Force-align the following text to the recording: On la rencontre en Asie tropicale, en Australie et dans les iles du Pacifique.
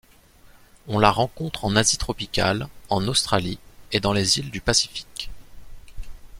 On 0.87 0.97
la 0.97 1.11
rencontre 1.11 1.63
en 1.63 1.75
Asie 1.75 1.97
tropicale, 1.99 2.67
en 2.89 3.07
Australie 3.07 3.59
et 3.91 3.99
dans 3.99 4.13
les 4.13 4.39
iles 4.39 4.49
du 4.49 4.59
Pacifique. 4.59 5.29